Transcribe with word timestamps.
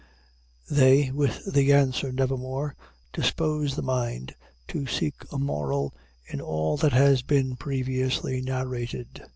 They, 0.67 1.11
with 1.11 1.53
the 1.53 1.71
answer, 1.73 2.11
"Nevermore," 2.11 2.75
dispose 3.13 3.75
the 3.75 3.83
mind 3.83 4.33
to 4.69 4.87
seek 4.87 5.13
a 5.31 5.37
moral 5.37 5.93
in 6.25 6.41
all 6.41 6.75
that 6.77 6.93
has 6.93 7.21
been 7.21 7.55
previously 7.55 8.41
narrated. 8.41 9.21